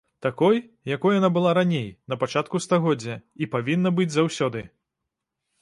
Такой, 0.25 0.55
якой 0.95 1.15
яна 1.19 1.29
была 1.35 1.51
раней, 1.57 1.85
на 2.13 2.17
пачатку 2.25 2.63
стагоддзя, 2.67 3.21
і 3.45 3.49
павінна 3.55 3.93
быць 4.01 4.13
заўсёды. 4.19 4.69